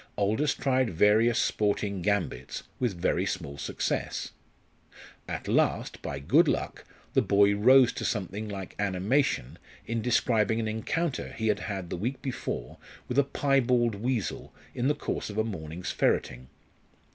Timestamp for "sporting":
1.37-2.01